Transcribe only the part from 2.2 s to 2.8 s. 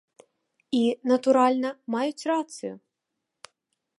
рацыю.